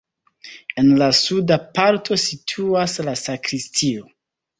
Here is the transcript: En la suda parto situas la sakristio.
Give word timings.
En 0.83 0.87
la 1.01 1.09
suda 1.17 1.57
parto 1.79 2.17
situas 2.21 2.95
la 3.09 3.13
sakristio. 3.25 4.09